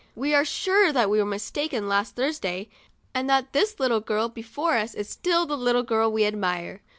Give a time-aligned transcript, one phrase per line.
[0.15, 2.69] We are sure that we were mistaken last Thurs day,
[3.13, 6.81] and that this little girl before us is still the little girl we admire.